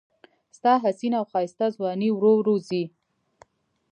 [0.57, 2.83] ستا حسینه او ښایسته ځواني ورو ورو ځي